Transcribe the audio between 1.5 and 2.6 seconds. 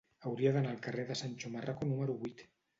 Marraco número vuit.